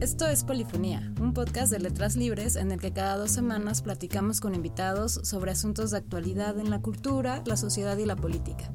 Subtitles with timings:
[0.00, 4.40] Esto es Polifonía, un podcast de letras libres en el que cada dos semanas platicamos
[4.40, 8.70] con invitados sobre asuntos de actualidad en la cultura, la sociedad y la política.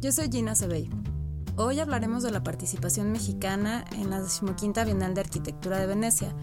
[0.00, 0.88] Yo soy Gina Sebey.
[1.56, 6.34] Hoy hablaremos de la participación mexicana en la decimoquinta Bienal de Arquitectura de Venecia,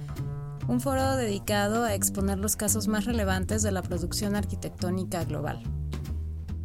[0.67, 5.63] un foro dedicado a exponer los casos más relevantes de la producción arquitectónica global.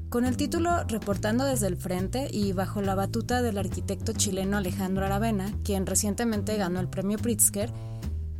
[0.09, 5.05] Con el título Reportando desde el Frente y bajo la batuta del arquitecto chileno Alejandro
[5.05, 7.71] Aravena, quien recientemente ganó el premio Pritzker,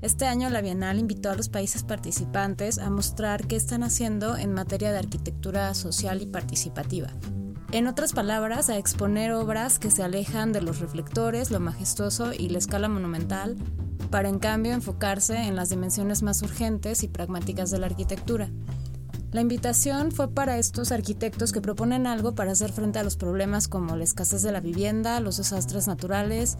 [0.01, 4.55] este año la Bienal invitó a los países participantes a mostrar qué están haciendo en
[4.55, 7.11] materia de arquitectura social y participativa.
[7.71, 12.49] En otras palabras, a exponer obras que se alejan de los reflectores, lo majestuoso y
[12.49, 13.59] la escala monumental,
[14.11, 18.49] para en cambio enfocarse en las dimensiones más urgentes y pragmáticas de la arquitectura.
[19.31, 23.69] La invitación fue para estos arquitectos que proponen algo para hacer frente a los problemas
[23.69, 26.57] como la escasez de la vivienda, los desastres naturales,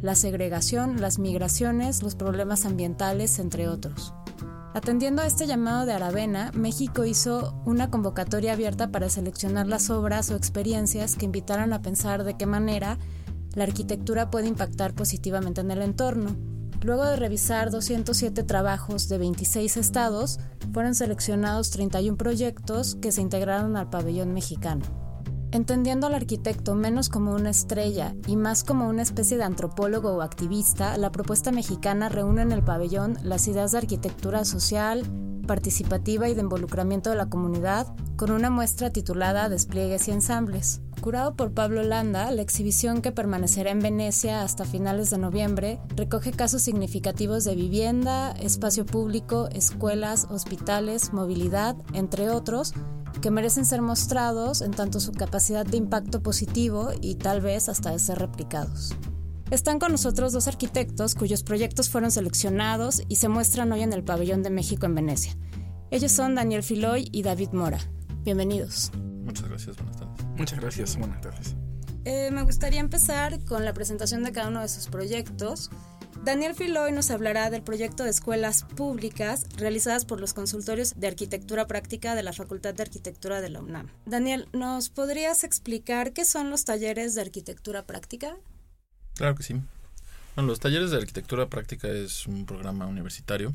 [0.00, 4.14] la segregación, las migraciones, los problemas ambientales, entre otros.
[4.72, 10.30] Atendiendo a este llamado de Aravena, México hizo una convocatoria abierta para seleccionar las obras
[10.30, 12.98] o experiencias que invitaran a pensar de qué manera
[13.54, 16.55] la arquitectura puede impactar positivamente en el entorno.
[16.86, 20.38] Luego de revisar 207 trabajos de 26 estados,
[20.72, 24.84] fueron seleccionados 31 proyectos que se integraron al pabellón mexicano.
[25.50, 30.22] Entendiendo al arquitecto menos como una estrella y más como una especie de antropólogo o
[30.22, 35.02] activista, la propuesta mexicana reúne en el pabellón las ideas de arquitectura social,
[35.44, 40.82] participativa y de involucramiento de la comunidad, con una muestra titulada Despliegues y Ensambles.
[41.00, 46.32] Curado por Pablo Landa, la exhibición que permanecerá en Venecia hasta finales de noviembre recoge
[46.32, 52.72] casos significativos de vivienda, espacio público, escuelas, hospitales, movilidad, entre otros,
[53.20, 57.90] que merecen ser mostrados en tanto su capacidad de impacto positivo y tal vez hasta
[57.90, 58.96] de ser replicados.
[59.50, 64.02] Están con nosotros dos arquitectos cuyos proyectos fueron seleccionados y se muestran hoy en el
[64.02, 65.36] Pabellón de México en Venecia.
[65.92, 67.78] Ellos son Daniel Filoy y David Mora.
[68.24, 68.90] Bienvenidos.
[69.24, 70.15] Muchas gracias, buenas tardes.
[70.36, 71.54] Muchas gracias, buenas tardes.
[72.04, 75.70] Eh, me gustaría empezar con la presentación de cada uno de sus proyectos.
[76.24, 81.66] Daniel Filoy nos hablará del proyecto de escuelas públicas realizadas por los consultorios de arquitectura
[81.66, 83.88] práctica de la Facultad de Arquitectura de la UNAM.
[84.06, 88.36] Daniel, ¿nos podrías explicar qué son los talleres de arquitectura práctica?
[89.14, 89.54] Claro que sí.
[90.34, 93.54] Bueno, los talleres de arquitectura práctica es un programa universitario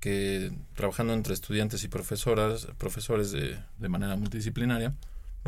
[0.00, 4.94] que trabajando entre estudiantes y profesoras, profesores de, de manera multidisciplinaria,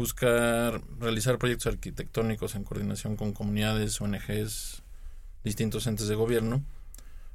[0.01, 4.83] busca realizar proyectos arquitectónicos en coordinación con comunidades, ONGs,
[5.45, 6.63] distintos entes de gobierno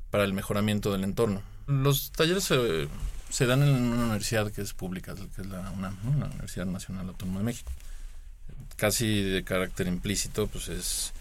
[0.10, 1.44] para el mejoramiento del entorno.
[1.68, 2.88] Los talleres se,
[3.30, 7.08] se dan en una universidad que es pública, que es la UNAM, la Universidad Nacional
[7.08, 7.72] Autónoma de México.
[8.78, 11.14] Casi de carácter implícito, pues es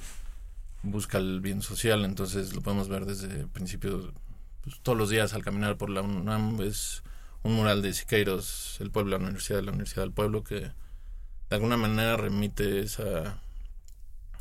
[0.82, 4.12] busca el bien social, entonces lo podemos ver desde el principio,
[4.62, 7.02] pues, todos los días al caminar por la UNAM es
[7.42, 10.72] un mural de Siqueiros, el pueblo, la universidad, la universidad del pueblo, que
[11.50, 13.40] de alguna manera remite esa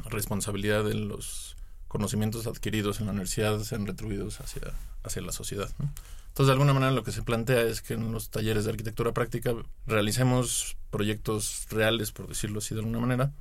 [0.06, 1.56] responsabilidad de los
[1.88, 5.70] conocimientos adquiridos en la universidad sean retribuidos hacia, hacia la sociedad.
[5.80, 9.14] Entonces, de alguna manera lo que se plantea es que en los talleres de arquitectura
[9.14, 9.54] práctica
[9.86, 13.32] realicemos proyectos reales, por decirlo así de alguna manera,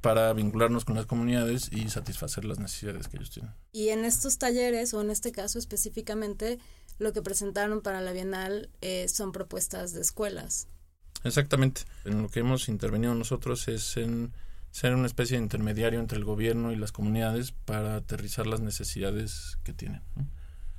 [0.00, 3.52] para vincularnos con las comunidades y satisfacer las necesidades que ellos tienen.
[3.72, 6.58] Y en estos talleres, o en este caso específicamente,
[6.98, 10.66] lo que presentaron para la Bienal eh, son propuestas de escuelas.
[11.24, 11.82] Exactamente.
[12.04, 14.32] En lo que hemos intervenido nosotros es en
[14.70, 19.58] ser una especie de intermediario entre el gobierno y las comunidades para aterrizar las necesidades
[19.64, 20.02] que tienen.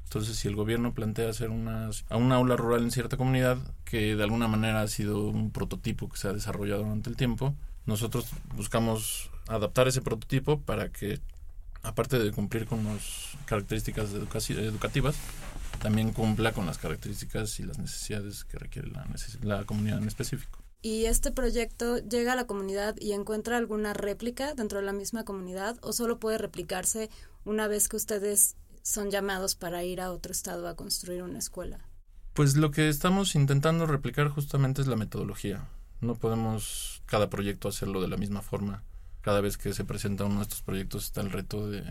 [0.03, 4.15] Entonces, si el gobierno plantea hacer unas, a una aula rural en cierta comunidad, que
[4.15, 8.27] de alguna manera ha sido un prototipo que se ha desarrollado durante el tiempo, nosotros
[8.55, 11.19] buscamos adaptar ese prototipo para que,
[11.83, 15.15] aparte de cumplir con las características educativas,
[15.79, 19.07] también cumpla con las características y las necesidades que requiere la,
[19.41, 20.59] la comunidad en específico.
[20.81, 25.25] ¿Y este proyecto llega a la comunidad y encuentra alguna réplica dentro de la misma
[25.25, 27.09] comunidad o solo puede replicarse
[27.43, 31.79] una vez que ustedes son llamados para ir a otro estado a construir una escuela?
[32.33, 35.67] Pues lo que estamos intentando replicar justamente es la metodología.
[35.99, 38.83] No podemos cada proyecto hacerlo de la misma forma.
[39.21, 41.83] Cada vez que se presenta uno de estos proyectos está el reto de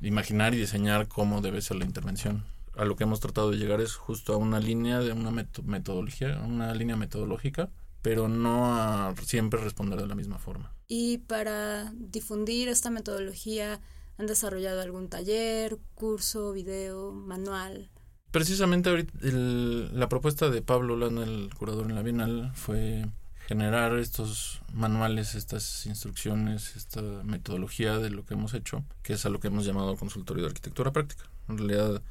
[0.00, 2.44] imaginar y diseñar cómo debe ser la intervención.
[2.76, 6.40] A lo que hemos tratado de llegar es justo a una línea de una metodología,
[6.44, 7.70] una línea metodológica,
[8.00, 10.72] pero no a siempre responder de la misma forma.
[10.88, 13.80] Y para difundir esta metodología,
[14.18, 17.90] ¿han desarrollado algún taller, curso, video, manual?
[18.30, 23.06] Precisamente ahorita la propuesta de Pablo Lana, el curador en la Bienal, fue
[23.46, 29.28] generar estos manuales, estas instrucciones, esta metodología de lo que hemos hecho, que es a
[29.28, 31.24] lo que hemos llamado consultorio de arquitectura práctica.
[31.48, 32.02] En realidad,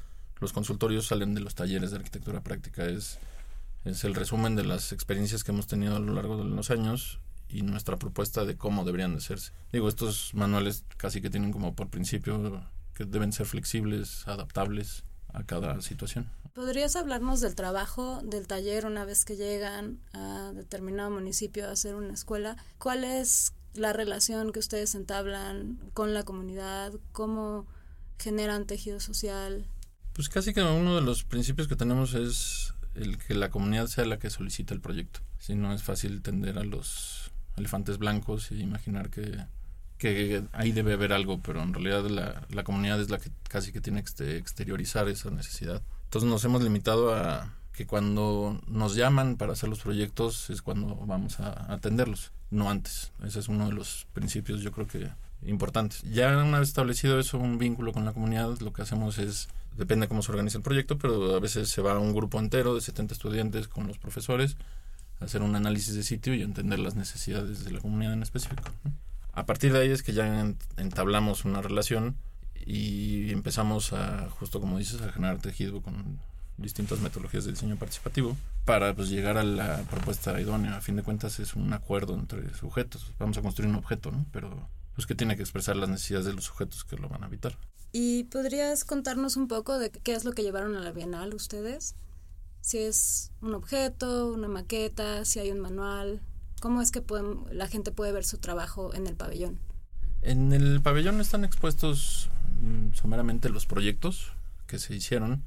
[0.41, 3.19] los consultorios salen de los talleres de arquitectura práctica, es,
[3.85, 7.19] es el resumen de las experiencias que hemos tenido a lo largo de los años
[7.47, 9.53] y nuestra propuesta de cómo deberían de hacerse.
[9.71, 15.03] Digo, estos manuales casi que tienen como por principio que deben ser flexibles, adaptables
[15.33, 16.29] a cada situación.
[16.53, 21.95] ¿Podrías hablarnos del trabajo del taller una vez que llegan a determinado municipio a hacer
[21.95, 22.57] una escuela?
[22.77, 26.93] ¿Cuál es la relación que ustedes entablan con la comunidad?
[27.13, 27.67] ¿Cómo
[28.17, 29.65] generan tejido social?
[30.21, 34.05] Pues casi que uno de los principios que tenemos es el que la comunidad sea
[34.05, 35.19] la que solicita el proyecto.
[35.39, 39.47] Si no es fácil tender a los elefantes blancos y imaginar que,
[39.97, 43.71] que ahí debe haber algo, pero en realidad la, la comunidad es la que casi
[43.71, 45.81] que tiene que exteriorizar esa necesidad.
[46.03, 50.97] Entonces nos hemos limitado a que cuando nos llaman para hacer los proyectos es cuando
[50.97, 53.11] vamos a atenderlos, no antes.
[53.25, 55.09] Ese es uno de los principios yo creo que
[55.45, 56.03] importantes.
[56.03, 60.07] Ya una vez establecido eso, un vínculo con la comunidad, lo que hacemos es, depende
[60.07, 62.81] cómo se organiza el proyecto, pero a veces se va a un grupo entero de
[62.81, 64.57] 70 estudiantes con los profesores
[65.19, 68.63] a hacer un análisis de sitio y entender las necesidades de la comunidad en específico.
[69.33, 72.15] A partir de ahí es que ya entablamos una relación
[72.65, 76.19] y empezamos a, justo como dices, a generar tejido con
[76.57, 80.77] distintas metodologías de diseño participativo para pues llegar a la propuesta idónea.
[80.77, 83.11] A fin de cuentas es un acuerdo entre sujetos.
[83.17, 84.25] Vamos a construir un objeto, ¿no?
[84.31, 87.27] Pero pues que tiene que expresar las necesidades de los sujetos que lo van a
[87.27, 87.57] habitar.
[87.93, 91.95] ¿Y podrías contarnos un poco de qué es lo que llevaron a la Bienal ustedes?
[92.61, 96.21] Si es un objeto, una maqueta, si hay un manual,
[96.61, 97.03] ¿cómo es que
[97.51, 99.59] la gente puede ver su trabajo en el pabellón?
[100.21, 102.29] En el pabellón están expuestos
[102.61, 104.31] mm, someramente los proyectos
[104.67, 105.43] que se hicieron,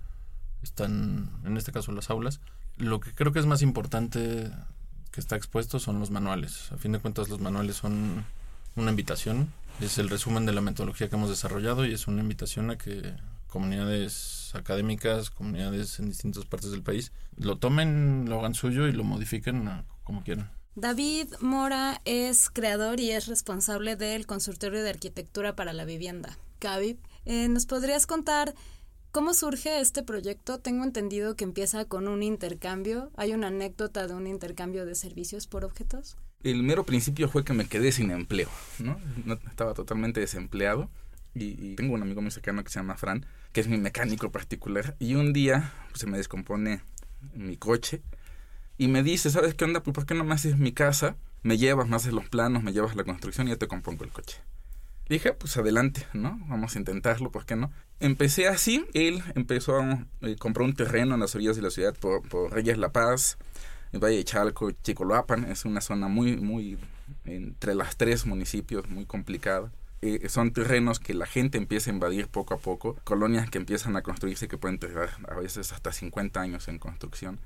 [0.62, 2.41] están en este caso las aulas.
[2.76, 4.50] Lo que creo que es más importante
[5.12, 6.73] que está expuesto son los manuales.
[6.73, 8.25] A fin de cuentas los manuales son
[8.76, 12.71] una invitación, es el resumen de la metodología que hemos desarrollado y es una invitación
[12.71, 13.15] a que
[13.49, 19.05] comunidades académicas, comunidades en distintas partes del país, lo tomen, lo hagan suyo y lo
[19.05, 20.50] modifiquen como quieran.
[20.76, 26.99] David Mora es creador y es responsable del Consultorio de Arquitectura para la Vivienda, CAVIP.
[27.27, 28.56] Eh, ¿Nos podrías contar
[29.12, 30.59] cómo surge este proyecto?
[30.59, 33.12] Tengo entendido que empieza con un intercambio.
[33.17, 36.17] ¿Hay una anécdota de un intercambio de servicios por objetos?
[36.44, 38.49] El mero principio fue que me quedé sin empleo,
[38.79, 39.00] ¿no?
[39.49, 40.91] estaba totalmente desempleado
[41.35, 44.94] y, tengo un amigo muy cercano que se llama Fran, que es mi mecánico particular,
[45.00, 46.82] y un día pues, se me descompone
[47.35, 48.02] mi coche
[48.79, 49.82] y me dice, ¿sabes qué onda?
[49.82, 51.17] Pues, ¿por qué no me haces mi casa?
[51.43, 54.11] Me llevas, me haces los planos, me llevas la construcción y ya te compongo el
[54.11, 54.38] coche.
[55.08, 56.38] dije, pues adelante, ¿no?
[56.46, 57.73] Vamos a intentarlo, ¿por qué no?
[58.00, 61.94] Empecé así, él empezó a eh, comprar un terreno en las orillas de la ciudad
[61.96, 63.38] por Reyes La Paz,
[64.00, 66.79] Valle de Chalco, Chicoloapan, es una zona muy, muy,
[67.25, 69.70] entre las tres municipios, muy complicada.
[70.02, 73.96] Eh, son terrenos que la gente empieza a invadir poco a poco, colonias que empiezan
[73.96, 77.41] a construirse que pueden tener a veces hasta 50 años en construcción.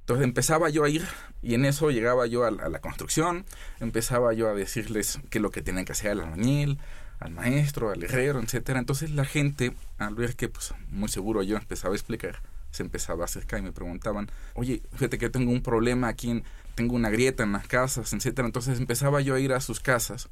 [0.00, 1.04] Entonces empezaba yo a ir
[1.42, 3.44] y en eso llegaba yo a la, construcción,
[3.80, 6.78] empezaba yo a decirles qué es lo que tenían que hacer al albañil,
[7.18, 8.78] al maestro, al herrero, etcétera.
[8.78, 12.40] Entonces la gente, al ver que pues muy seguro yo empezaba a explicar,
[12.76, 16.42] se empezaba a acercar y me preguntaban, oye, fíjate que tengo un problema aquí,
[16.74, 18.46] tengo una grieta en las casas, etcétera.
[18.46, 20.28] Entonces empezaba yo a ir a sus casas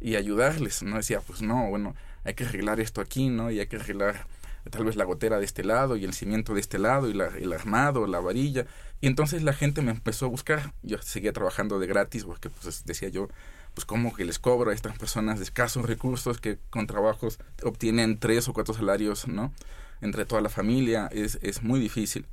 [0.00, 0.96] y ayudarles, ¿no?
[0.96, 1.94] Decía, pues no, bueno,
[2.24, 3.50] hay que arreglar esto aquí, ¿no?
[3.50, 4.26] Y hay que arreglar
[4.70, 7.28] tal vez la gotera de este lado y el cimiento de este lado y la,
[7.28, 8.66] el armado, la varilla.
[9.00, 10.72] Y entonces la gente me empezó a buscar.
[10.82, 13.28] Yo seguía trabajando de gratis porque pues decía yo,
[13.74, 18.18] pues cómo que les cobro a estas personas de escasos recursos que con trabajos obtienen
[18.18, 19.52] tres o cuatro salarios, ¿no?
[20.00, 22.26] Entre toda la familia, es, es muy difícil.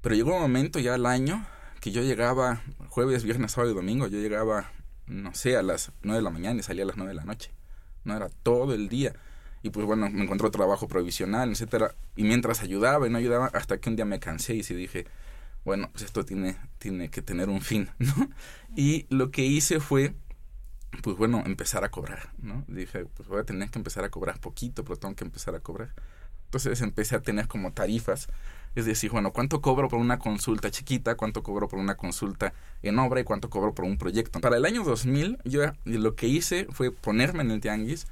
[0.00, 1.46] Pero llegó un momento ya al año
[1.80, 4.72] que yo llegaba jueves, viernes, sábado y domingo, yo llegaba,
[5.06, 7.24] no sé, a las 9 de la mañana y salía a las 9 de la
[7.24, 7.52] noche.
[8.04, 9.14] No era todo el día.
[9.62, 11.94] Y pues bueno, me encontró trabajo provisional, etcétera.
[12.16, 15.06] Y mientras ayudaba y no ayudaba, hasta que un día me cansé y sí dije,
[15.64, 18.30] bueno, pues esto tiene, tiene que tener un fin, ¿no?
[18.76, 20.14] Y lo que hice fue,
[21.02, 22.64] pues bueno, empezar a cobrar, ¿no?
[22.68, 25.60] Dije, pues voy a tener que empezar a cobrar poquito, pero tengo que empezar a
[25.60, 25.94] cobrar.
[26.54, 28.28] Entonces empecé a tener como tarifas.
[28.76, 31.16] Es decir, bueno, ¿cuánto cobro por una consulta chiquita?
[31.16, 33.20] ¿Cuánto cobro por una consulta en obra?
[33.20, 34.40] ¿Y cuánto cobro por un proyecto?
[34.40, 38.06] Para el año 2000, yo lo que hice fue ponerme en el tianguis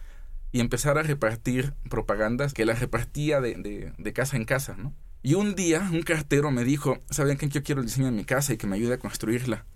[0.51, 4.93] y empezar a repartir propagandas que las repartía de, casa en casa, ¿no?
[5.23, 7.49] Y un día un cartero me dijo, ¿saben qué?
[7.49, 9.67] Yo quiero el diseño de mi casa y que me ayude a construirla,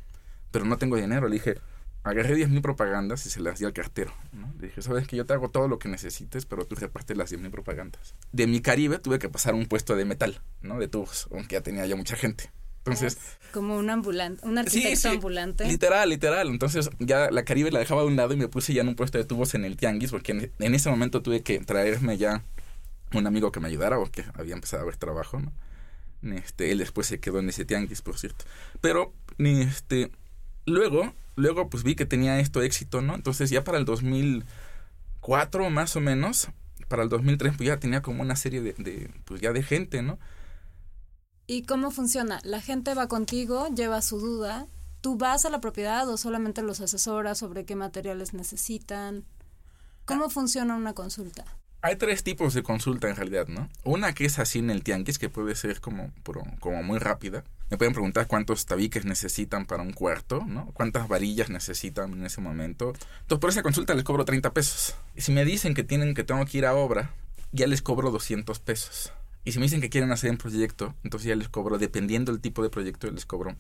[0.51, 1.29] pero no tengo dinero.
[1.29, 1.55] Le dije,
[2.07, 4.13] agarré 10.000 propagandas y se las di al cartero.
[4.33, 4.53] ¿no?
[4.61, 7.33] Le dije, sabes que yo te hago todo lo que necesites, pero tú repartes las
[7.33, 8.15] 10.000 propagandas.
[8.33, 10.79] De mi Caribe tuve que pasar un puesto de metal, ¿no?
[10.79, 12.51] De tubos, aunque ya tenía ya mucha gente.
[12.79, 13.19] Entonces...
[13.53, 15.67] Como un ambulante, un arquitecto ambulante.
[15.67, 16.49] Literal, literal.
[16.49, 18.95] Entonces ya la Caribe la dejaba de un lado y me puse ya en un
[18.95, 22.43] puesto de tubos en el Tianguis porque en, en ese momento tuve que traerme ya
[23.13, 25.53] un amigo que me ayudara porque había empezado a ver trabajo, ¿no?
[26.35, 28.45] Este, él después se quedó en ese tianguis, por cierto.
[28.81, 30.11] Pero, este,
[30.65, 33.15] luego, luego pues vi que tenía esto éxito, ¿no?
[33.15, 36.49] Entonces ya para el 2004 más o menos,
[36.89, 40.03] para el 2003 pues ya tenía como una serie de, de pues ya de gente,
[40.03, 40.19] ¿no?
[41.47, 42.41] ¿Y cómo funciona?
[42.43, 44.67] La gente va contigo, lleva su duda,
[45.01, 49.25] ¿tú vas a la propiedad o solamente los asesoras sobre qué materiales necesitan?
[50.05, 51.45] ¿Cómo funciona una consulta?
[51.83, 53.69] Hay tres tipos de consulta en realidad, ¿no?
[53.85, 56.13] Una que es así en el tianguis, que puede ser como,
[56.59, 57.45] como muy rápida.
[57.71, 60.67] Me pueden preguntar cuántos tabiques necesitan para un cuarto, ¿no?
[60.73, 62.93] Cuántas varillas necesitan en ese momento.
[63.23, 64.97] Entonces, por esa consulta les cobro 30 pesos.
[65.17, 67.11] Y si me dicen que tienen que tengo que ir a obra,
[67.51, 69.13] ya les cobro 200 pesos.
[69.45, 72.41] Y si me dicen que quieren hacer un proyecto, entonces ya les cobro, dependiendo del
[72.41, 73.57] tipo de proyecto, les cobro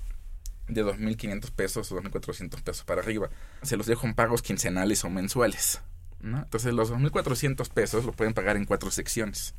[0.68, 3.30] de 2.500 pesos o 2.400 pesos para arriba.
[3.62, 5.80] Se los dejo en pagos quincenales o mensuales.
[6.22, 9.54] Entonces los 2.400 pesos lo pueden pagar en cuatro secciones.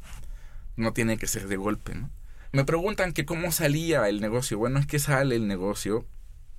[0.76, 2.10] No tiene que ser de golpe, ¿no?
[2.58, 4.58] Me preguntan que cómo salía el negocio.
[4.58, 6.08] Bueno, es que sale el negocio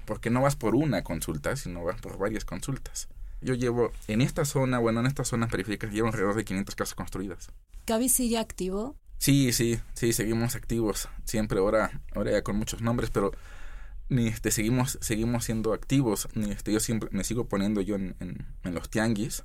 [0.05, 3.09] porque no vas por una consulta, sino vas por varias consultas.
[3.40, 6.95] Yo llevo en esta zona, bueno, en estas zonas periféricas, llevo alrededor de 500 casas
[6.95, 7.50] construidas.
[7.85, 8.95] ¿Cavi sigue activo?
[9.19, 11.09] Sí, sí, sí, seguimos activos.
[11.25, 13.33] Siempre ahora, ahora ya con muchos nombres, pero
[14.09, 16.28] este, seguimos, seguimos siendo activos.
[16.49, 19.43] Este, yo siempre me sigo poniendo yo en, en los tianguis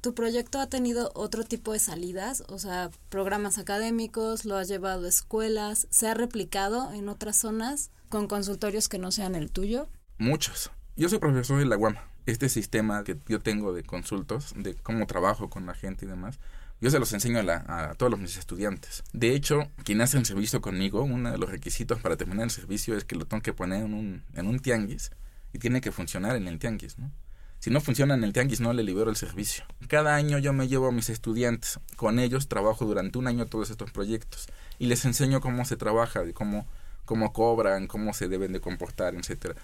[0.00, 2.44] ¿Tu proyecto ha tenido otro tipo de salidas?
[2.48, 7.90] O sea, programas académicos, lo has llevado a escuelas, ¿se ha replicado en otras zonas
[8.08, 9.88] con consultorios que no sean el tuyo?
[10.18, 10.70] Muchos.
[10.96, 11.96] Yo soy profesor de la UAM.
[12.26, 16.38] Este sistema que yo tengo de consultos, de cómo trabajo con la gente y demás,
[16.80, 19.02] yo se los enseño a, a, todos mis estudiantes.
[19.12, 22.96] De hecho, quien hace el servicio conmigo, uno de los requisitos para terminar el servicio
[22.96, 25.10] es que lo tengo que poner en un, en un tianguis
[25.52, 27.10] y tiene que funcionar en el tianguis, ¿no?
[27.58, 29.64] Si no funciona en el tianguis, no le libero el servicio.
[29.88, 31.80] Cada año yo me llevo a mis estudiantes.
[31.96, 34.48] Con ellos trabajo durante un año todos estos proyectos.
[34.78, 36.66] Y les enseño cómo se trabaja, cómo,
[37.04, 39.54] cómo cobran, cómo se deben de comportar, etcétera.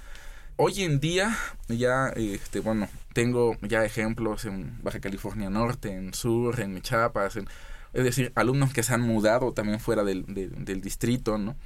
[0.57, 1.37] Hoy en día
[1.69, 8.05] ya, este, bueno, tengo ya ejemplos en Baja California Norte, en Sur, en Chiapas, es
[8.05, 11.57] decir, alumnos que se han mudado también fuera del, del distrito, ¿no?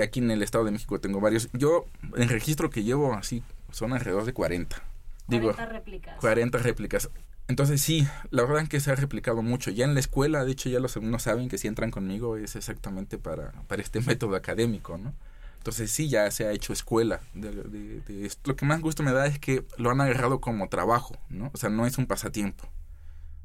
[0.00, 1.48] Aquí en el Estado de México tengo varios.
[1.54, 4.82] Yo, en registro que llevo así, son alrededor de 40
[5.28, 6.16] Digo, 40 réplicas.
[6.20, 7.10] 40 réplicas.
[7.48, 9.70] Entonces sí, la verdad es que se ha replicado mucho.
[9.70, 12.56] Ya en la escuela, de hecho ya los alumnos saben que si entran conmigo es
[12.56, 15.14] exactamente para, para este método académico, ¿no?
[15.58, 17.20] Entonces sí, ya se ha hecho escuela.
[17.34, 21.16] De, de, Lo que más gusto me da es que lo han agarrado como trabajo,
[21.28, 21.50] ¿no?
[21.52, 22.68] O sea, no es un pasatiempo.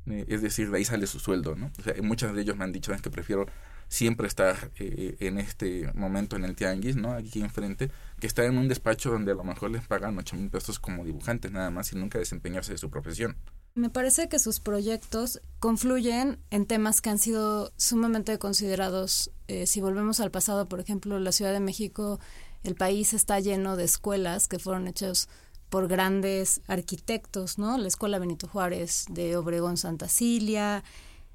[0.07, 1.71] Eh, es decir, de ahí sale su sueldo, ¿no?
[1.79, 3.47] O sea, muchos de ellos me han dicho es que prefiero
[3.91, 7.11] siempre estar eh, en este momento en el tianguis, ¿no?
[7.11, 10.49] Aquí enfrente, que estar en un despacho donde a lo mejor les pagan ocho mil
[10.49, 13.35] pesos como dibujantes nada más y nunca desempeñarse de su profesión.
[13.75, 19.29] Me parece que sus proyectos confluyen en temas que han sido sumamente considerados.
[19.49, 22.21] Eh, si volvemos al pasado, por ejemplo, la Ciudad de México,
[22.63, 25.27] el país está lleno de escuelas que fueron hechas
[25.69, 27.77] por grandes arquitectos, ¿no?
[27.77, 30.85] La Escuela Benito Juárez de Obregón Santa Cilia,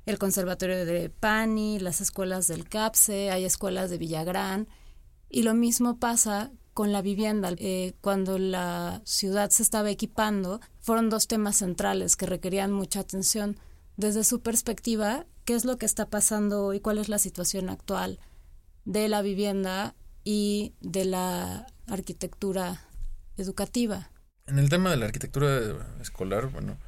[0.06, 4.68] el Conservatorio de Pani, las escuelas del CAPSE, hay escuelas de Villagrán.
[5.28, 7.52] Y lo mismo pasa con la vivienda.
[7.58, 13.58] Eh, cuando la ciudad se estaba equipando, fueron dos temas centrales que requerían mucha atención.
[13.96, 18.20] Desde su perspectiva, ¿qué es lo que está pasando y cuál es la situación actual
[18.84, 22.86] de la vivienda y de la arquitectura
[23.36, 24.12] educativa?
[24.46, 26.78] En el tema de la arquitectura escolar, bueno,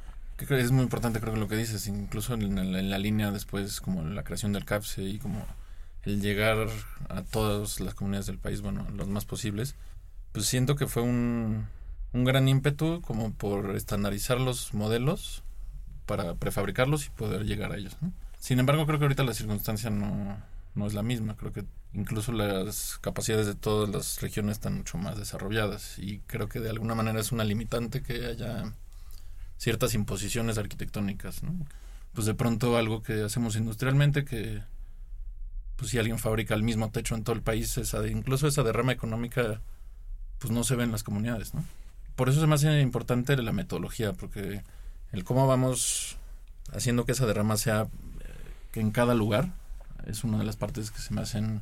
[0.49, 4.23] es muy importante creo que lo que dices, incluso en la, línea después como la
[4.23, 5.45] creación del CAPSE y como
[6.03, 6.67] el llegar
[7.09, 9.75] a todas las comunidades del país, bueno, los más posibles,
[10.31, 11.67] pues siento que fue un,
[12.13, 15.43] un gran ímpetu como por estandarizar los modelos
[16.05, 17.97] para prefabricarlos y poder llegar a ellos.
[18.39, 20.37] Sin embargo, creo que ahorita la circunstancia no,
[20.75, 21.35] no es la misma.
[21.35, 26.47] Creo que incluso las capacidades de todas las regiones están mucho más desarrolladas y creo
[26.47, 28.73] que de alguna manera es una limitante que haya
[29.59, 31.53] ciertas imposiciones arquitectónicas, ¿no?
[32.13, 34.63] Pues de pronto algo que hacemos industrialmente que
[35.75, 38.91] pues si alguien fabrica el mismo techo en todo el país, esa incluso esa derrama
[38.91, 39.61] económica
[40.39, 41.63] pues no se ve en las comunidades, ¿no?
[42.15, 44.63] Por eso se me hace importante la metodología, porque
[45.11, 46.17] el cómo vamos
[46.73, 47.87] haciendo que esa derrama sea
[48.71, 49.53] que en cada lugar
[50.05, 51.61] es una de las partes que se me hacen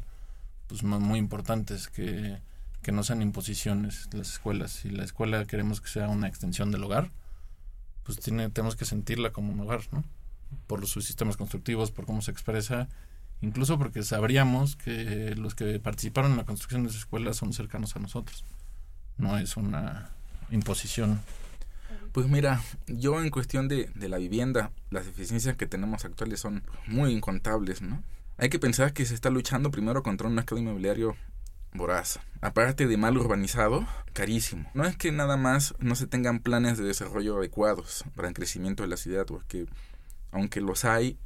[0.68, 2.39] pues muy importantes que,
[2.82, 4.72] que no sean imposiciones las escuelas.
[4.72, 7.12] Si la escuela queremos que sea una extensión del hogar,
[8.08, 10.04] pues tiene, tenemos que sentirla como un hogar, ¿no?
[10.66, 12.88] Por sus sistemas constructivos, por cómo se expresa
[13.42, 17.96] incluso porque sabríamos que los que participaron en la construcción de esa escuela son cercanos
[17.96, 18.44] a nosotros.
[19.18, 20.10] No es una
[20.50, 21.22] imposición.
[22.14, 26.64] Pues mira, yo en cuestión de, de la vivienda, las deficiencias que tenemos actuales son
[26.88, 28.02] muy incontables, ¿no?
[28.38, 31.16] Hay que pensar que se está luchando primero contra un mercado inmobiliario
[32.41, 34.69] Aparte de mal urbanizado, carísimo.
[34.74, 38.84] No es que nada más no se tengan planes de desarrollo adecuados para el crecimiento
[38.84, 39.67] de la ciudad, porque
[40.31, 41.17] aunque los hay,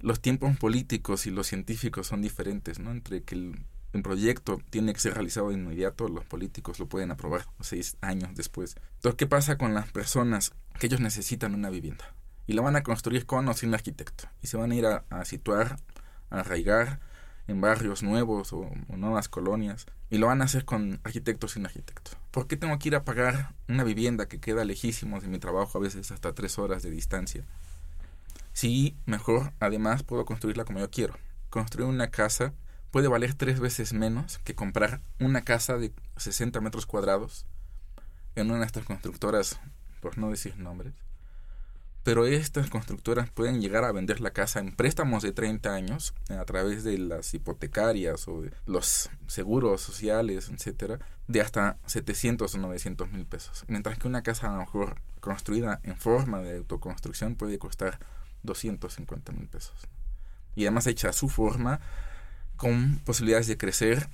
[0.00, 2.90] los tiempos políticos y los científicos son diferentes, ¿no?
[2.90, 3.66] Entre que el,
[4.02, 8.76] proyecto tiene que ser realizado de inmediato, los políticos lo pueden aprobar seis años después.
[8.94, 12.14] Entonces, ¿qué pasa con las personas que ellos necesitan una vivienda?
[12.46, 14.28] Y la van a construir con o sin arquitecto.
[14.42, 15.76] Y se van a ir a situar,
[16.30, 17.00] a arraigar
[17.50, 22.12] en barrios nuevos o, nuevas colonias y lo van a hacer con arquitectos sin arquitecto.
[22.30, 25.78] ¿Por qué tengo que ir a pagar una vivienda que queda lejísimo de mi trabajo,
[25.78, 27.44] a veces hasta tres horas de distancia?
[28.52, 31.14] Si mejor, además, puedo construirla como yo quiero.
[31.50, 32.52] Construir una casa
[32.92, 37.46] puede valer tres veces menos que comprar una casa de 60 metros cuadrados
[38.36, 39.58] en una de estas constructoras,
[40.00, 40.94] por no decir nombres,
[42.02, 46.34] pero estas constructoras pueden llegar a vender la casa en préstamos de 30 años eh,
[46.34, 52.58] a través de las hipotecarias o de los seguros sociales, etcétera, de hasta 700 o
[52.58, 53.64] 900 mil pesos.
[53.68, 57.98] Mientras que una casa a lo mejor construida en forma de autoconstrucción puede costar
[58.42, 59.76] 250 mil pesos.
[60.56, 61.80] Y además hecha a su forma,
[62.56, 64.08] con posibilidades de crecer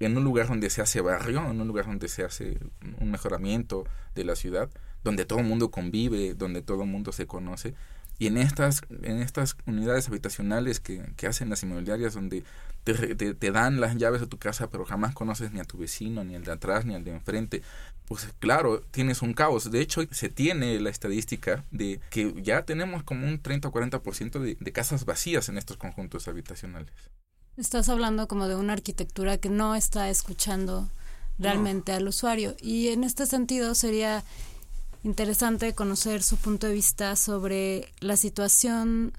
[0.00, 2.58] en un lugar donde se hace barrio, en un lugar donde se hace
[3.00, 4.70] un mejoramiento de la ciudad,
[5.04, 7.74] donde todo el mundo convive, donde todo el mundo se conoce.
[8.18, 12.42] Y en estas, en estas unidades habitacionales que, que hacen las inmobiliarias, donde
[12.82, 16.24] te, te, dan las llaves de tu casa, pero jamás conoces ni a tu vecino,
[16.24, 17.62] ni al de atrás, ni al de enfrente,
[18.06, 19.70] pues claro, tienes un caos.
[19.70, 24.40] De hecho, se tiene la estadística de que ya tenemos como un 30 o 40%
[24.40, 26.92] de, de casas vacías en estos conjuntos habitacionales.
[27.56, 30.88] Estás hablando como de una arquitectura que no está escuchando
[31.38, 32.56] realmente al usuario.
[32.60, 34.24] Y en este sentido sería
[35.02, 39.12] interesante conocer su punto de vista sobre la situación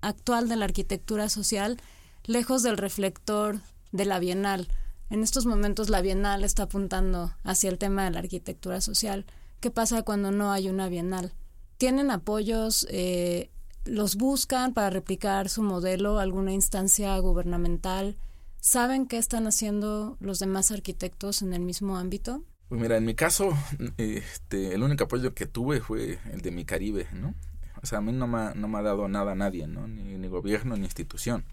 [0.00, 1.78] actual de la arquitectura social
[2.24, 3.60] lejos del reflector
[3.92, 4.68] de la Bienal.
[5.10, 9.24] En estos momentos la Bienal está apuntando hacia el tema de la arquitectura social.
[9.60, 11.32] ¿Qué pasa cuando no hay una Bienal?
[11.78, 12.86] ¿Tienen apoyos?
[12.90, 13.50] Eh,
[13.84, 18.16] ¿Los buscan para replicar su modelo alguna instancia gubernamental?
[18.60, 22.42] ¿Saben qué están haciendo los demás arquitectos en el mismo ámbito?
[22.68, 23.56] Pues mira, en mi caso,
[23.96, 27.34] este, el único apoyo que tuve fue el de mi Caribe, ¿no?
[27.80, 29.86] O sea, a mí no me, no me ha dado nada a nadie, ¿no?
[29.86, 31.44] Ni, ni gobierno ni institución.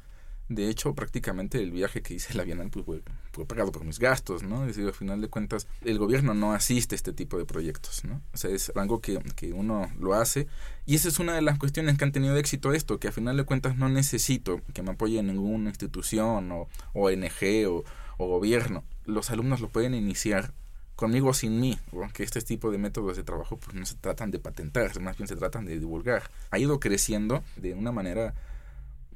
[0.49, 3.01] De hecho, prácticamente el viaje que hice a la Bienal fue,
[3.45, 4.61] pagado por mis gastos, ¿no?
[4.61, 8.03] Es decir, al final de cuentas, el gobierno no asiste a este tipo de proyectos,
[8.03, 8.21] ¿no?
[8.33, 10.47] O sea, es algo que, que uno lo hace.
[10.85, 13.37] Y esa es una de las cuestiones que han tenido éxito esto, que al final
[13.37, 17.83] de cuentas no necesito que me apoye ninguna institución o ONG o,
[18.17, 18.83] o gobierno.
[19.05, 20.53] Los alumnos lo pueden iniciar
[20.95, 24.31] conmigo o sin mí, porque este tipo de métodos de trabajo pues no se tratan
[24.31, 26.23] de patentar, más bien se tratan de divulgar.
[26.51, 28.33] Ha ido creciendo de una manera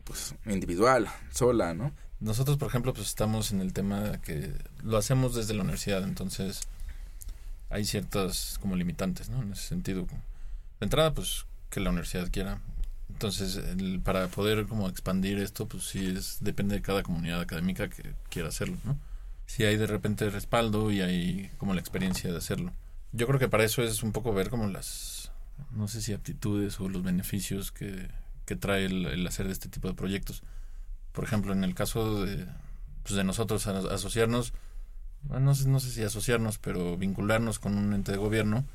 [0.04, 1.92] pues individual, sola, ¿no?
[2.20, 4.52] Nosotros, por ejemplo, pues estamos en el tema que
[4.84, 6.62] lo hacemos desde la universidad, entonces
[7.70, 9.44] hay ciertas como limitantes, ¿no?
[9.44, 10.08] En ese sentido.
[10.80, 12.60] De entrada, pues que la universidad quiera.
[13.10, 13.60] Entonces,
[14.04, 18.50] para poder como expandir esto, pues sí es depende de cada comunidad académica que quiera
[18.50, 18.98] hacerlo, ¿no?
[19.48, 22.74] Si hay de repente respaldo y hay como la experiencia de hacerlo.
[23.14, 25.32] Yo creo que para eso es un poco ver como las,
[25.72, 28.10] no sé si aptitudes o los beneficios que,
[28.46, 30.44] que trae el, hacer de este tipo de proyectos.
[31.14, 32.46] Por ejemplo, en el caso de,
[33.04, 34.54] pues de nosotros asociarnos,
[35.24, 38.66] no sé, no sé si asociarnos, pero vincularnos con un ente de gobierno,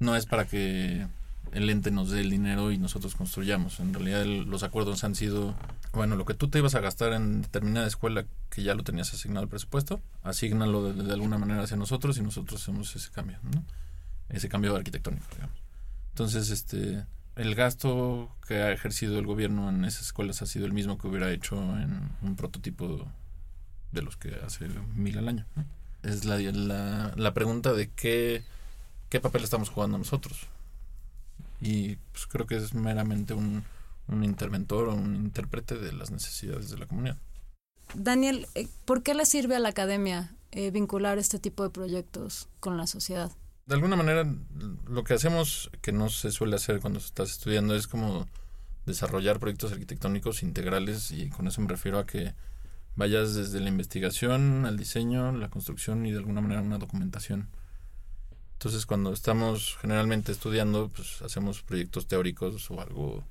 [0.00, 1.06] no es para que
[1.52, 3.80] el ente nos dé el dinero y nosotros construyamos.
[3.80, 5.54] En realidad los acuerdos han sido,
[5.92, 9.12] bueno, lo que tú te ibas a gastar en determinada escuela que ya lo tenías
[9.12, 13.64] asignado al presupuesto, asignalo de, alguna manera hacia nosotros y nosotros hacemos ese cambio, ¿no?
[14.28, 15.56] Ese cambio arquitectónico, digamos.
[16.10, 17.04] Entonces, este,
[17.36, 21.08] el gasto que ha ejercido el gobierno en esas escuelas ha sido el mismo que
[21.08, 23.06] hubiera hecho en un prototipo
[23.92, 25.46] de los que hace mil al año.
[26.02, 28.42] Es la, la, la pregunta de qué,
[29.08, 30.48] qué papel estamos jugando nosotros
[31.60, 33.64] y pues creo que es meramente un,
[34.08, 37.16] un interventor o un intérprete de las necesidades de la comunidad.
[37.94, 42.48] Daniel, eh, ¿por qué le sirve a la academia eh, vincular este tipo de proyectos
[42.60, 43.30] con la sociedad?
[43.66, 44.26] De alguna manera,
[44.86, 48.26] lo que hacemos, que no se suele hacer cuando estás estudiando, es como
[48.86, 52.32] desarrollar proyectos arquitectónicos integrales y con eso me refiero a que
[52.96, 57.48] vayas desde la investigación al diseño, la construcción y de alguna manera una documentación.
[58.58, 63.24] Entonces, cuando estamos generalmente estudiando, pues hacemos proyectos teóricos o algo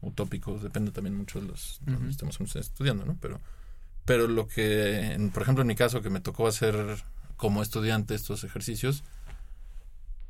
[0.00, 3.16] utópico, depende también mucho de los, de los temas que estamos estudiando, ¿no?
[3.20, 3.40] Pero,
[4.04, 6.96] pero lo que, en- por ejemplo, en mi caso, que me tocó hacer
[7.36, 9.04] como estudiante estos ejercicios,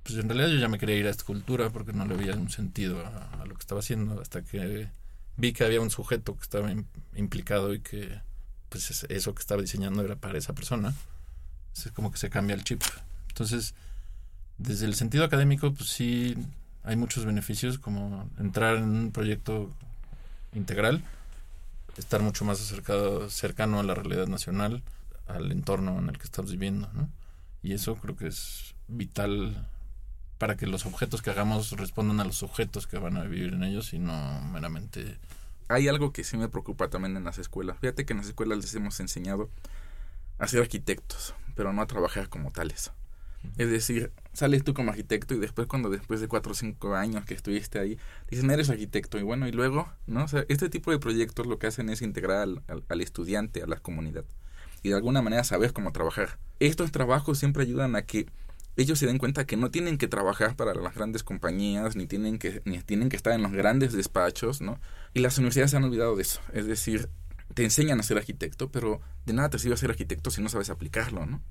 [0.02, 2.50] pues en realidad yo ya me quería ir a escultura porque no le veía un
[2.50, 4.88] sentido a, a lo que estaba haciendo hasta que
[5.38, 6.84] vi que había un sujeto que estaba im-
[7.14, 8.20] implicado y que
[8.68, 10.94] pues es- eso que estaba diseñando era para esa persona.
[11.74, 12.82] Es como que se cambia el chip.
[13.28, 13.74] Entonces,
[14.62, 16.36] desde el sentido académico, pues sí
[16.84, 19.70] hay muchos beneficios como entrar en un proyecto
[20.54, 21.02] integral,
[21.96, 24.82] estar mucho más acercado, cercano a la realidad nacional,
[25.26, 27.08] al entorno en el que estamos viviendo, ¿no?
[27.62, 29.68] Y eso creo que es vital
[30.38, 33.62] para que los objetos que hagamos respondan a los objetos que van a vivir en
[33.62, 35.18] ellos y no meramente
[35.68, 37.78] Hay algo que sí me preocupa también en las escuelas.
[37.78, 39.48] Fíjate que en las escuelas les hemos enseñado
[40.38, 42.90] a ser arquitectos, pero no a trabajar como tales.
[43.58, 47.24] Es decir, sales tú como arquitecto y después cuando después de cuatro o cinco años
[47.26, 47.98] que estuviste ahí,
[48.30, 49.18] dicen, eres arquitecto.
[49.18, 50.24] Y bueno, y luego, ¿no?
[50.24, 53.66] O sea, este tipo de proyectos lo que hacen es integrar al, al- estudiante, a
[53.66, 54.24] la comunidad.
[54.82, 56.38] Y de alguna manera saber cómo trabajar.
[56.60, 58.26] Estos trabajos siempre ayudan a que
[58.76, 62.38] ellos se den cuenta que no tienen que trabajar para las grandes compañías, ni tienen
[62.38, 64.80] que, ni tienen que estar en los grandes despachos, ¿no?
[65.14, 66.40] Y las universidades se han olvidado de eso.
[66.54, 67.10] Es decir,
[67.54, 70.70] te enseñan a ser arquitecto, pero de nada te sirve ser arquitecto si no sabes
[70.70, 71.42] aplicarlo, ¿no?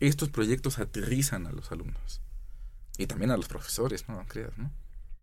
[0.00, 2.20] Estos proyectos aterrizan a los alumnos.
[2.98, 4.70] Y también a los profesores, no creas, ¿no?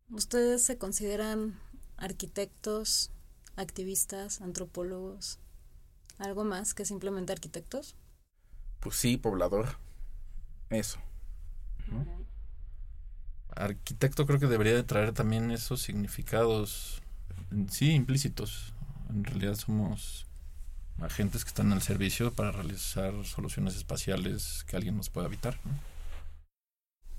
[0.10, 1.60] ¿Ustedes se consideran
[1.98, 3.12] arquitectos,
[3.56, 5.40] activistas, antropólogos?
[6.18, 7.96] ¿Algo más que simplemente arquitectos?
[8.80, 9.78] Pues sí, poblador.
[10.70, 11.00] Eso.
[13.50, 17.02] arquitecto creo que debería de traer también esos significados,
[17.70, 18.74] sí, implícitos.
[19.10, 20.28] En realidad somos
[21.02, 25.60] agentes que están al servicio para realizar soluciones espaciales que alguien nos pueda habitar.
[25.66, 25.72] ¿no?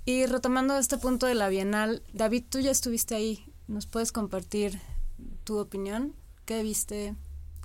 [0.05, 3.45] Y retomando este punto de la Bienal, David, tú ya estuviste ahí.
[3.67, 4.79] ¿Nos puedes compartir
[5.43, 6.15] tu opinión?
[6.45, 7.15] ¿Qué viste?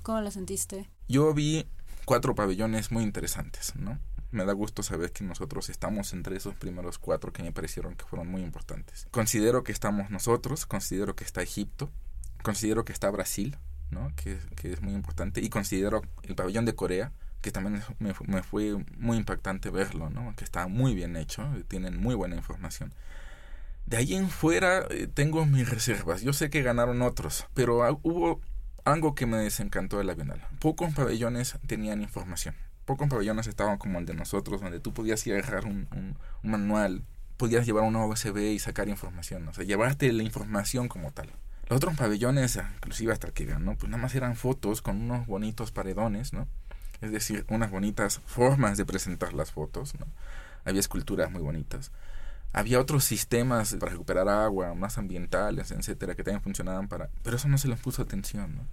[0.03, 0.91] ¿Cómo la sentiste?
[1.07, 1.67] Yo vi
[2.05, 4.01] cuatro pabellones muy interesantes, ¿no?
[4.33, 8.07] Me da gusto saber que nosotros estamos entre esos primeros cuatro que me parecieron que
[8.07, 9.07] fueron muy importantes.
[9.13, 11.91] Considero que estamos nosotros, considero que está Egipto,
[12.43, 13.57] considero que está Brasil,
[13.93, 14.11] ¿no?
[14.17, 18.43] Que, que es muy importante, y considero el pabellón de Corea, que también me, me
[18.43, 20.35] fue muy impactante verlo, ¿no?
[20.37, 22.93] Que está muy bien hecho, tienen muy buena información.
[23.87, 26.23] De ahí en fuera eh, tengo mis reservas.
[26.23, 28.41] Yo sé que ganaron otros, pero hubo
[28.85, 30.41] algo que me desencantó de la Bienal.
[30.61, 32.55] Pocos pabellones tenían información.
[32.85, 36.17] Pocos pabellones estaban como el de nosotros, donde tú podías ir a agarrar un, un-
[36.43, 37.03] un manual,
[37.37, 41.31] podías llevar una USB y sacar información, o sea, llevarte la información como tal.
[41.73, 45.27] Los otros pabellones, ah, inclusive hasta que ganó, pues nada más eran fotos con unos
[45.27, 46.47] bonitos paredones, ¿no?
[47.01, 50.05] Es decir, unas bonitas formas de presentar las fotos, ¿no?
[50.67, 51.91] Había esculturas muy bonitas.
[52.53, 57.09] Había otros sistemas para recuperar agua, más ambientales, etcétera, que también funcionaban para...
[57.23, 58.67] Pero eso no se les puso atención, ¿no?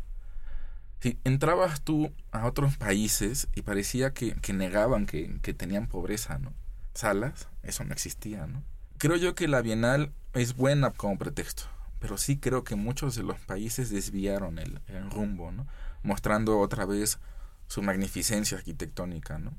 [1.00, 6.38] Si entrabas tú a otros países y parecía que, que negaban que, que tenían pobreza,
[6.38, 6.52] ¿no?
[6.94, 8.62] Salas, eso no existía, ¿no?
[8.98, 11.64] Creo yo que la Bienal es buena como pretexto,
[12.00, 14.80] pero sí creo que muchos de los países desviaron el,
[15.12, 15.68] rumbo, ¿no?
[16.02, 17.20] Mostrando otra vez
[17.68, 19.54] su magnificencia arquitectónica, ¿no?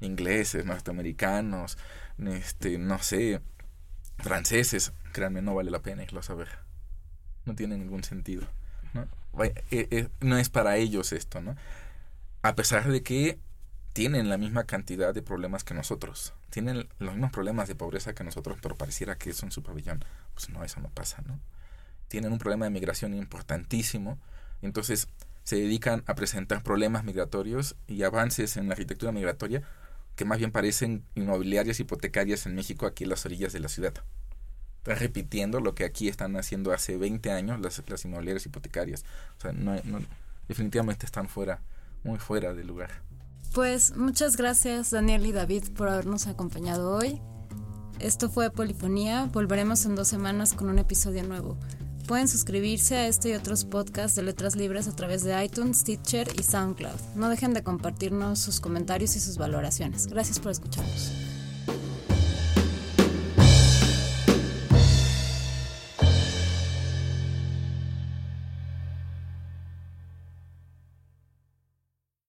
[0.00, 1.76] Ingleses, norteamericanos,
[2.18, 3.40] este, no sé,
[4.18, 6.48] franceses, créanme, no vale la pena irlos a ver.
[7.44, 8.46] No tiene ningún sentido,
[8.94, 9.08] ¿no?
[9.44, 11.56] Eh, eh, no es para ellos esto, ¿no?
[12.42, 13.38] A pesar de que
[13.92, 18.24] tienen la misma cantidad de problemas que nosotros, tienen los mismos problemas de pobreza que
[18.24, 21.40] nosotros, pero pareciera que eso en su pabellón, pues no, eso no pasa, ¿no?
[22.08, 24.18] Tienen un problema de migración importantísimo,
[24.62, 25.08] entonces
[25.44, 29.62] se dedican a presentar problemas migratorios y avances en la arquitectura migratoria
[30.16, 33.94] que más bien parecen inmobiliarias hipotecarias en México, aquí en las orillas de la ciudad.
[34.78, 39.04] Están repitiendo lo que aquí están haciendo hace 20 años las, inmobiliarias hipotecarias.
[39.38, 40.00] O sea, no, no-
[40.48, 41.60] definitivamente están fuera,
[42.02, 42.90] muy fuera de lugar.
[43.52, 47.20] Pues muchas gracias Daniel y David por habernos acompañado hoy.
[47.98, 51.58] Esto fue Polifonía, volveremos en dos semanas con un episodio nuevo.
[52.06, 56.28] Pueden suscribirse a este y otros podcasts de Letras Libres a través de iTunes, Stitcher
[56.38, 57.16] y SoundCloud.
[57.16, 60.06] No dejen de compartirnos sus comentarios y sus valoraciones.
[60.06, 61.12] Gracias por escucharnos.